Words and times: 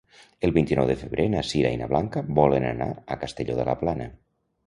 El 0.47 0.51
vint-i-nou 0.53 0.87
de 0.91 0.95
febrer 1.01 1.25
na 1.33 1.43
Sira 1.49 1.73
i 1.75 1.79
na 1.81 1.89
Blanca 1.91 2.23
volen 2.41 2.65
anar 2.71 2.89
a 3.17 3.17
Castelló 3.25 3.59
de 3.61 3.67
la 3.71 3.79
Plana. 3.85 4.09